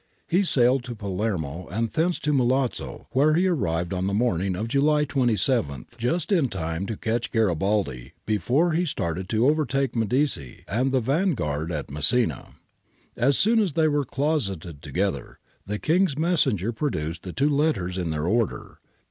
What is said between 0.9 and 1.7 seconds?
Palermo